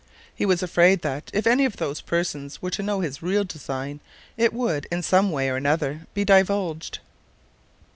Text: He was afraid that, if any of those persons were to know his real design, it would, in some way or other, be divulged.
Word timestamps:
He 0.33 0.47
was 0.47 0.63
afraid 0.63 1.03
that, 1.03 1.29
if 1.31 1.45
any 1.45 1.63
of 1.63 1.77
those 1.77 2.01
persons 2.01 2.59
were 2.59 2.71
to 2.71 2.81
know 2.81 3.01
his 3.01 3.21
real 3.21 3.43
design, 3.43 3.99
it 4.35 4.51
would, 4.51 4.87
in 4.91 5.03
some 5.03 5.29
way 5.31 5.47
or 5.47 5.63
other, 5.67 6.07
be 6.15 6.25
divulged. 6.25 6.97